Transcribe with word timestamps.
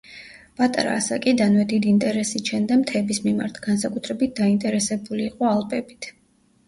პატარა 0.59 0.93
ასაკიდანვე 1.01 1.65
დიდ 1.73 1.85
ინტერეს 1.91 2.31
იჩენდა 2.41 2.79
მთების 2.85 3.21
მიმართ, 3.29 3.61
განსაკუთრებით 3.67 4.35
დაინტერესებული 4.43 5.29
იყო 5.33 5.51
ალპებით. 5.55 6.11